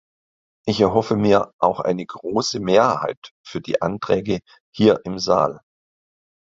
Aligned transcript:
Ich 0.65 0.81
erhoffe 0.81 1.15
mir 1.15 1.51
auch 1.61 1.79
eine 1.79 2.03
große 2.03 2.59
Mehrheit 2.59 3.33
für 3.45 3.61
die 3.61 3.83
Anträge 3.83 4.39
hier 4.75 4.99
im 5.05 5.19
Saal. 5.19 5.61